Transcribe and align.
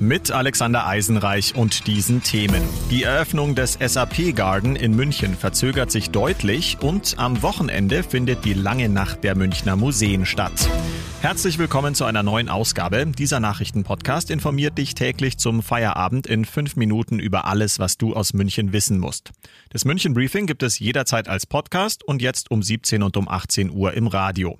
mit 0.00 0.30
Alexander 0.30 0.86
Eisenreich 0.86 1.54
und 1.54 1.86
diesen 1.86 2.22
Themen. 2.22 2.62
Die 2.90 3.02
Eröffnung 3.02 3.54
des 3.54 3.74
SAP 3.74 4.34
Garden 4.34 4.74
in 4.74 4.96
München 4.96 5.36
verzögert 5.36 5.90
sich 5.90 6.10
deutlich 6.10 6.78
und 6.80 7.16
am 7.18 7.42
Wochenende 7.42 8.02
findet 8.02 8.46
die 8.46 8.54
lange 8.54 8.88
Nacht 8.88 9.22
der 9.24 9.36
Münchner 9.36 9.76
Museen 9.76 10.24
statt. 10.24 10.68
Herzlich 11.20 11.58
willkommen 11.58 11.94
zu 11.94 12.06
einer 12.06 12.22
neuen 12.22 12.48
Ausgabe. 12.48 13.06
Dieser 13.06 13.40
Nachrichtenpodcast 13.40 14.30
informiert 14.30 14.78
dich 14.78 14.94
täglich 14.94 15.36
zum 15.36 15.62
Feierabend 15.62 16.26
in 16.26 16.46
fünf 16.46 16.76
Minuten 16.76 17.18
über 17.18 17.44
alles, 17.44 17.78
was 17.78 17.98
du 17.98 18.14
aus 18.14 18.32
München 18.32 18.72
wissen 18.72 18.98
musst. 18.98 19.30
Das 19.68 19.84
München 19.84 20.14
Briefing 20.14 20.46
gibt 20.46 20.62
es 20.62 20.78
jederzeit 20.78 21.28
als 21.28 21.44
Podcast 21.44 22.02
und 22.04 22.22
jetzt 22.22 22.50
um 22.50 22.62
17 22.62 23.02
und 23.02 23.18
um 23.18 23.28
18 23.28 23.70
Uhr 23.70 23.92
im 23.92 24.06
Radio. 24.06 24.58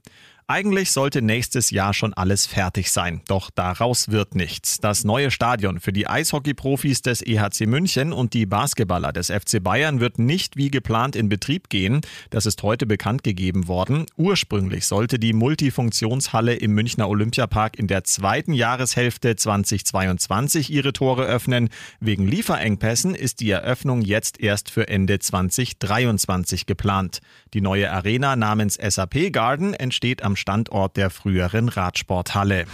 Eigentlich 0.50 0.90
sollte 0.90 1.22
nächstes 1.22 1.70
Jahr 1.70 1.94
schon 1.94 2.12
alles 2.12 2.44
fertig 2.44 2.90
sein, 2.90 3.20
doch 3.28 3.50
daraus 3.54 4.08
wird 4.08 4.34
nichts. 4.34 4.78
Das 4.78 5.04
neue 5.04 5.30
Stadion 5.30 5.78
für 5.78 5.92
die 5.92 6.08
Eishockey-Profis 6.08 7.02
des 7.02 7.22
EHC 7.22 7.66
München 7.68 8.12
und 8.12 8.34
die 8.34 8.46
Basketballer 8.46 9.12
des 9.12 9.28
FC 9.30 9.62
Bayern 9.62 10.00
wird 10.00 10.18
nicht 10.18 10.56
wie 10.56 10.68
geplant 10.68 11.14
in 11.14 11.28
Betrieb 11.28 11.68
gehen. 11.68 12.00
Das 12.30 12.46
ist 12.46 12.64
heute 12.64 12.86
bekannt 12.86 13.22
gegeben 13.22 13.68
worden. 13.68 14.06
Ursprünglich 14.16 14.86
sollte 14.86 15.20
die 15.20 15.34
Multifunktionshalle 15.34 16.56
im 16.56 16.72
Münchner 16.72 17.08
Olympiapark 17.08 17.78
in 17.78 17.86
der 17.86 18.02
zweiten 18.02 18.52
Jahreshälfte 18.52 19.36
2022 19.36 20.68
ihre 20.72 20.92
Tore 20.92 21.26
öffnen. 21.26 21.68
Wegen 22.00 22.26
Lieferengpässen 22.26 23.14
ist 23.14 23.38
die 23.38 23.52
Eröffnung 23.52 24.02
jetzt 24.02 24.40
erst 24.40 24.68
für 24.68 24.88
Ende 24.88 25.20
2023 25.20 26.66
geplant. 26.66 27.20
Die 27.54 27.60
neue 27.60 27.92
Arena 27.92 28.34
namens 28.34 28.74
SAP 28.74 29.32
Garden 29.32 29.74
entsteht 29.74 30.24
am 30.24 30.36
Standort 30.40 30.96
der 30.96 31.10
früheren 31.10 31.68
Radsporthalle. 31.68 32.64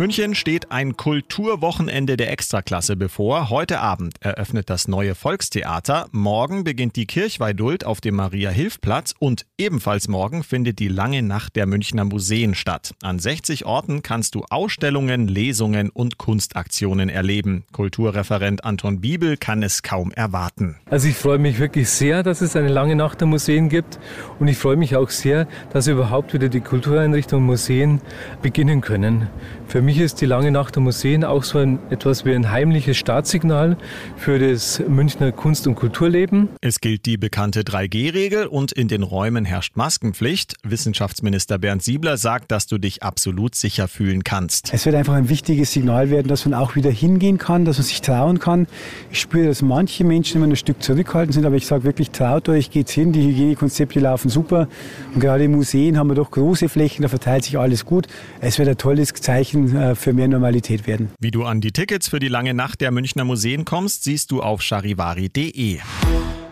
München 0.00 0.34
steht 0.34 0.72
ein 0.72 0.96
Kulturwochenende 0.96 2.16
der 2.16 2.32
Extraklasse 2.32 2.96
bevor. 2.96 3.50
Heute 3.50 3.80
Abend 3.80 4.14
eröffnet 4.20 4.70
das 4.70 4.88
neue 4.88 5.14
Volkstheater. 5.14 6.08
Morgen 6.10 6.64
beginnt 6.64 6.96
die 6.96 7.04
Kirchweidult 7.04 7.84
auf 7.84 8.00
dem 8.00 8.14
Maria-Hilf-Platz 8.14 9.12
und 9.18 9.44
ebenfalls 9.58 10.08
morgen 10.08 10.42
findet 10.42 10.78
die 10.78 10.88
lange 10.88 11.20
Nacht 11.20 11.54
der 11.54 11.66
Münchner 11.66 12.06
Museen 12.06 12.54
statt. 12.54 12.94
An 13.02 13.18
60 13.18 13.66
Orten 13.66 14.00
kannst 14.02 14.34
du 14.34 14.42
Ausstellungen, 14.48 15.28
Lesungen 15.28 15.90
und 15.90 16.16
Kunstaktionen 16.16 17.10
erleben. 17.10 17.64
Kulturreferent 17.70 18.64
Anton 18.64 19.02
Biebel 19.02 19.36
kann 19.36 19.62
es 19.62 19.82
kaum 19.82 20.12
erwarten. 20.12 20.76
Also 20.86 21.08
ich 21.08 21.16
freue 21.16 21.38
mich 21.38 21.58
wirklich 21.58 21.90
sehr, 21.90 22.22
dass 22.22 22.40
es 22.40 22.56
eine 22.56 22.68
lange 22.68 22.96
Nacht 22.96 23.20
der 23.20 23.28
Museen 23.28 23.68
gibt 23.68 23.98
und 24.38 24.48
ich 24.48 24.56
freue 24.56 24.76
mich 24.76 24.96
auch 24.96 25.10
sehr, 25.10 25.46
dass 25.74 25.88
überhaupt 25.88 26.32
wieder 26.32 26.48
die 26.48 26.62
Kultureinrichtungen 26.62 27.44
Museen 27.44 28.00
beginnen 28.40 28.80
können. 28.80 29.28
Für 29.68 29.82
mich 29.82 29.89
ist 29.98 30.20
die 30.20 30.26
lange 30.26 30.50
Nacht 30.50 30.76
der 30.76 30.82
Museen 30.82 31.24
auch 31.24 31.42
so 31.42 31.58
ein, 31.58 31.78
etwas 31.90 32.24
wie 32.24 32.34
ein 32.34 32.50
heimliches 32.50 32.96
Startsignal 32.96 33.76
für 34.16 34.38
das 34.38 34.82
Münchner 34.86 35.32
Kunst- 35.32 35.66
und 35.66 35.74
Kulturleben. 35.74 36.50
Es 36.60 36.80
gilt 36.80 37.06
die 37.06 37.16
bekannte 37.16 37.62
3G-Regel 37.62 38.46
und 38.46 38.72
in 38.72 38.88
den 38.88 39.02
Räumen 39.02 39.44
herrscht 39.44 39.76
Maskenpflicht. 39.76 40.56
Wissenschaftsminister 40.62 41.58
Bernd 41.58 41.82
Siebler 41.82 42.16
sagt, 42.16 42.52
dass 42.52 42.66
du 42.66 42.78
dich 42.78 43.02
absolut 43.02 43.54
sicher 43.54 43.88
fühlen 43.88 44.22
kannst. 44.24 44.72
Es 44.74 44.84
wird 44.84 44.94
einfach 44.96 45.14
ein 45.14 45.28
wichtiges 45.28 45.72
Signal 45.72 46.10
werden, 46.10 46.28
dass 46.28 46.44
man 46.44 46.54
auch 46.54 46.76
wieder 46.76 46.90
hingehen 46.90 47.38
kann, 47.38 47.64
dass 47.64 47.78
man 47.78 47.86
sich 47.86 48.00
trauen 48.02 48.38
kann. 48.38 48.66
Ich 49.10 49.20
spüre, 49.20 49.46
dass 49.46 49.62
manche 49.62 50.04
Menschen 50.04 50.36
immer 50.36 50.52
ein 50.52 50.56
Stück 50.56 50.82
zurückhaltend 50.82 51.34
sind, 51.34 51.46
aber 51.46 51.56
ich 51.56 51.66
sage 51.66 51.84
wirklich, 51.84 52.10
traut 52.10 52.48
euch, 52.48 52.70
geht's 52.70 52.92
hin. 52.92 53.12
Die 53.12 53.22
Hygienekonzepte 53.22 54.00
laufen 54.00 54.28
super. 54.28 54.68
Und 55.14 55.20
gerade 55.20 55.44
in 55.44 55.52
Museen 55.52 55.96
haben 55.98 56.08
wir 56.08 56.14
doch 56.14 56.30
große 56.30 56.68
Flächen, 56.68 57.02
da 57.02 57.08
verteilt 57.08 57.44
sich 57.44 57.58
alles 57.58 57.84
gut. 57.84 58.06
Es 58.40 58.58
wird 58.58 58.68
ein 58.68 58.76
tolles 58.76 59.14
Zeichen 59.14 59.76
äh, 59.80 59.94
für 59.94 60.12
mehr 60.12 60.28
Normalität 60.28 60.86
werden. 60.86 61.10
Wie 61.18 61.30
du 61.30 61.44
an 61.44 61.60
die 61.60 61.72
Tickets 61.72 62.08
für 62.08 62.18
die 62.18 62.28
lange 62.28 62.52
Nacht 62.52 62.80
der 62.80 62.90
Münchner 62.90 63.24
Museen 63.24 63.64
kommst, 63.64 64.04
siehst 64.04 64.30
du 64.30 64.42
auf 64.42 64.60
charivari.de. 64.62 65.78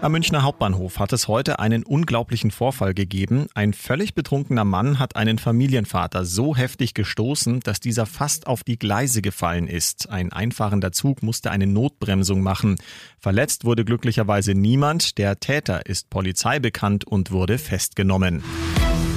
Am 0.01 0.13
Münchner 0.13 0.45
Hauptbahnhof 0.45 1.01
hat 1.01 1.13
es 1.13 1.27
heute 1.27 1.59
einen 1.59 1.83
unglaublichen 1.83 2.53
Vorfall 2.53 2.95
gegeben. 2.95 3.49
Ein 3.55 3.73
völlig 3.75 4.15
betrunkener 4.15 4.65
Mann 4.65 5.01
hat 5.01 5.17
einen 5.17 5.39
Familienvater 5.39 6.25
so 6.25 6.57
heftig 6.57 6.95
gestoßen, 6.95 7.61
dass 7.61 7.81
dieser 7.81 8.07
fast 8.07 8.47
auf 8.47 8.63
die 8.63 8.79
Gleise 8.79 9.23
gefallen 9.23 9.67
ist. 9.67 10.09
Ein 10.09 10.33
einfahrender 10.33 10.93
Zug 10.93 11.23
musste 11.23 11.51
eine 11.51 11.67
Notbremsung 11.67 12.43
machen. 12.43 12.77
Verletzt 13.19 13.65
wurde 13.65 13.85
glücklicherweise 13.85 14.55
niemand. 14.55 15.19
Der 15.19 15.41
Täter 15.41 15.85
ist 15.85 16.11
Polizei 16.11 16.61
bekannt 16.61 17.05
und 17.05 17.33
wurde 17.33 17.59
festgenommen. 17.59 18.45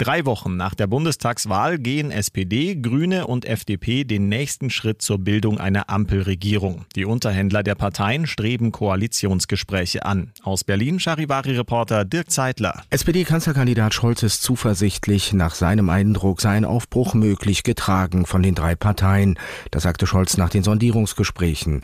Drei 0.00 0.24
Wochen 0.24 0.56
nach 0.56 0.74
der 0.74 0.86
Bundestagswahl 0.86 1.78
gehen 1.78 2.10
SPD, 2.10 2.74
Grüne 2.74 3.26
und 3.26 3.44
FDP 3.44 4.04
den 4.04 4.30
nächsten 4.30 4.70
Schritt 4.70 5.02
zur 5.02 5.18
Bildung 5.18 5.58
einer 5.58 5.90
Ampelregierung. 5.90 6.86
Die 6.96 7.04
Unterhändler 7.04 7.62
der 7.62 7.74
Parteien 7.74 8.26
streben 8.26 8.72
Koalitionsgespräche 8.72 10.06
an. 10.06 10.32
Aus 10.42 10.64
Berlin 10.64 11.00
Charivari-Reporter 11.00 12.06
Dirk 12.06 12.30
Zeitler. 12.30 12.82
SPD-Kanzlerkandidat 12.88 13.92
Scholz 13.92 14.22
ist 14.22 14.42
zuversichtlich, 14.42 15.34
nach 15.34 15.54
seinem 15.54 15.90
Eindruck 15.90 16.40
sei 16.40 16.52
ein 16.52 16.64
Aufbruch 16.64 17.12
möglich 17.12 17.62
getragen 17.62 18.24
von 18.24 18.42
den 18.42 18.54
drei 18.54 18.76
Parteien. 18.76 19.38
Das 19.70 19.82
sagte 19.82 20.06
Scholz 20.06 20.38
nach 20.38 20.48
den 20.48 20.62
Sondierungsgesprächen. 20.62 21.82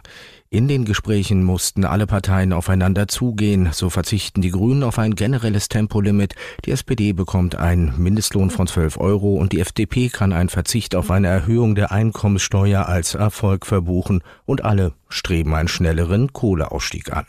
In 0.48 0.68
den 0.68 0.84
Gesprächen 0.84 1.42
mussten 1.42 1.84
alle 1.84 2.06
Parteien 2.06 2.52
aufeinander 2.52 3.08
zugehen. 3.08 3.70
So 3.72 3.90
verzichten 3.90 4.42
die 4.42 4.52
Grünen 4.52 4.84
auf 4.84 4.96
ein 4.98 5.16
generelles 5.16 5.68
Tempolimit. 5.68 6.36
Die 6.64 6.70
SPD 6.70 7.12
bekommt 7.12 7.56
einen 7.56 8.00
Mindestlohn 8.00 8.50
von 8.50 8.68
12 8.68 8.98
Euro 8.98 9.34
und 9.34 9.52
die 9.52 9.60
FDP 9.60 10.08
kann 10.08 10.32
einen 10.32 10.48
Verzicht 10.48 10.94
auf 10.94 11.10
eine 11.10 11.26
Erhöhung 11.26 11.74
der 11.74 11.90
Einkommenssteuer 11.90 12.86
als 12.86 13.16
Erfolg 13.16 13.66
verbuchen 13.66 14.22
und 14.44 14.64
alle 14.64 14.92
streben 15.08 15.52
einen 15.52 15.68
schnelleren 15.68 16.32
Kohleausstieg 16.32 17.12
an. 17.12 17.26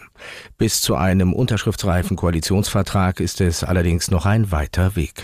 Bis 0.59 0.81
zu 0.81 0.95
einem 0.95 1.33
unterschriftsreifen 1.33 2.17
Koalitionsvertrag 2.17 3.19
ist 3.19 3.41
es 3.41 3.63
allerdings 3.63 4.11
noch 4.11 4.27
ein 4.27 4.51
weiter 4.51 4.95
Weg. 4.95 5.23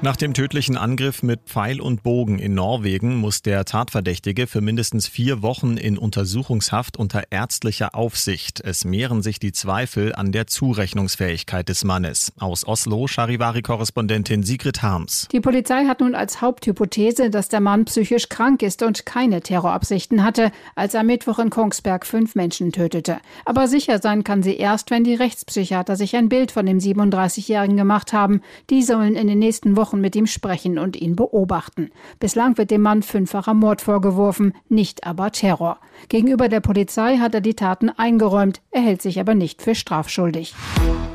Nach 0.00 0.14
dem 0.14 0.32
tödlichen 0.32 0.76
Angriff 0.76 1.24
mit 1.24 1.40
Pfeil 1.46 1.80
und 1.80 2.04
Bogen 2.04 2.38
in 2.38 2.54
Norwegen 2.54 3.16
muss 3.16 3.42
der 3.42 3.64
Tatverdächtige 3.64 4.46
für 4.46 4.60
mindestens 4.60 5.08
vier 5.08 5.42
Wochen 5.42 5.76
in 5.76 5.98
Untersuchungshaft 5.98 6.96
unter 6.96 7.24
ärztlicher 7.30 7.96
Aufsicht. 7.96 8.60
Es 8.60 8.84
mehren 8.84 9.22
sich 9.22 9.40
die 9.40 9.50
Zweifel 9.50 10.14
an 10.14 10.30
der 10.30 10.46
Zurechnungsfähigkeit 10.46 11.68
des 11.68 11.82
Mannes. 11.82 12.32
Aus 12.38 12.64
Oslo, 12.64 13.08
Charivari-Korrespondentin 13.08 14.44
Sigrid 14.44 14.82
Harms. 14.82 15.26
Die 15.32 15.40
Polizei 15.40 15.86
hat 15.86 15.98
nun 15.98 16.14
als 16.14 16.40
Haupthypothese, 16.40 17.28
dass 17.28 17.48
der 17.48 17.60
Mann 17.60 17.84
psychisch 17.86 18.28
krank 18.28 18.62
ist 18.62 18.84
und 18.84 19.04
keine 19.04 19.40
Terrorabsichten 19.40 20.22
hatte, 20.22 20.52
als 20.76 20.94
er 20.94 21.02
Mittwoch 21.02 21.40
in 21.40 21.50
Kongsberg 21.50 22.06
fünf 22.06 22.36
Menschen 22.36 22.70
tötete. 22.70 23.18
Aber 23.44 23.66
sicher 23.66 23.98
sein 24.00 24.22
kann 24.22 24.44
sie 24.44 24.56
erst, 24.56 24.92
wenn 24.92 25.02
die 25.02 25.16
Rechtspsychiater 25.16 25.96
sich 25.96 26.14
ein 26.14 26.28
Bild 26.28 26.52
von 26.52 26.66
dem 26.66 26.78
37-Jährigen 26.78 27.76
gemacht 27.76 28.12
haben. 28.12 28.42
Die 28.70 28.84
sollen 28.84 29.16
in 29.16 29.26
den 29.26 29.40
nächsten 29.40 29.76
Wochen 29.76 29.87
Wochen 29.88 30.02
mit 30.02 30.14
ihm 30.16 30.26
sprechen 30.26 30.78
und 30.78 30.96
ihn 30.96 31.16
beobachten. 31.16 31.90
Bislang 32.20 32.58
wird 32.58 32.70
dem 32.70 32.82
Mann 32.82 33.02
fünffacher 33.02 33.54
Mord 33.54 33.80
vorgeworfen, 33.80 34.52
nicht 34.68 35.06
aber 35.06 35.32
Terror. 35.32 35.78
Gegenüber 36.10 36.50
der 36.50 36.60
Polizei 36.60 37.16
hat 37.16 37.34
er 37.34 37.40
die 37.40 37.54
Taten 37.54 37.88
eingeräumt, 37.88 38.60
er 38.70 38.82
hält 38.82 39.00
sich 39.00 39.18
aber 39.18 39.34
nicht 39.34 39.62
für 39.62 39.74
strafschuldig. 39.74 40.54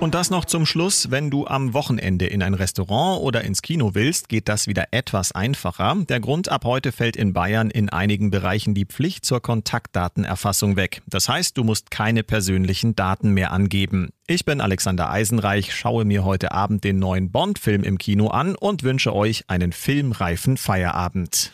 Und 0.03 0.15
das 0.15 0.29
noch 0.29 0.43
zum 0.43 0.65
Schluss, 0.65 1.11
wenn 1.11 1.31
du 1.31 1.47
am 1.47 1.73
Wochenende 1.73 2.25
in 2.25 2.43
ein 2.43 2.55
Restaurant 2.55 3.21
oder 3.21 3.45
ins 3.45 3.61
Kino 3.61 3.91
willst, 3.93 4.27
geht 4.27 4.49
das 4.49 4.67
wieder 4.67 4.87
etwas 4.91 5.31
einfacher. 5.31 5.95
Der 6.09 6.19
Grund 6.19 6.49
ab 6.49 6.65
heute 6.65 6.91
fällt 6.91 7.15
in 7.15 7.31
Bayern 7.31 7.71
in 7.71 7.87
einigen 7.87 8.29
Bereichen 8.29 8.73
die 8.73 8.83
Pflicht 8.83 9.23
zur 9.23 9.41
Kontaktdatenerfassung 9.41 10.75
weg. 10.75 11.03
Das 11.07 11.29
heißt, 11.29 11.57
du 11.57 11.63
musst 11.63 11.89
keine 11.89 12.23
persönlichen 12.23 12.97
Daten 12.97 13.31
mehr 13.31 13.53
angeben. 13.53 14.09
Ich 14.27 14.43
bin 14.43 14.59
Alexander 14.59 15.09
Eisenreich, 15.09 15.73
schaue 15.73 16.03
mir 16.03 16.25
heute 16.25 16.51
Abend 16.51 16.83
den 16.83 16.99
neuen 16.99 17.31
Bond-Film 17.31 17.83
im 17.83 17.97
Kino 17.97 18.27
an 18.27 18.55
und 18.55 18.83
wünsche 18.83 19.15
euch 19.15 19.45
einen 19.47 19.71
filmreifen 19.71 20.57
Feierabend. 20.57 21.53